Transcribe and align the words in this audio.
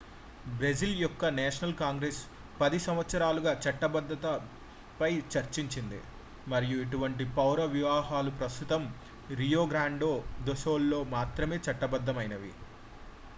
Brazil 0.53 0.93
యొక్క 0.99 1.25
national 1.33 1.75
Congress 1.75 2.21
10 2.61 2.79
సంవత్సరాలుగా 2.85 3.51
చట్టబద్ధతపై 3.65 5.11
చర్చించింది 5.33 5.99
మరియు 6.47 6.79
ఇటువంటి 6.81 7.27
పౌర 7.37 7.69
వివాహాలు 7.77 8.33
ప్రస్తుతం 8.39 8.83
రియో 9.37 9.63
గ్రాండే 9.71 10.13
దో 10.47 10.55
సుల్ 10.63 10.91
లో 10.91 11.01
మాత్రమే 11.15 11.59
చట్టబద్ధమైనవి 11.67 12.53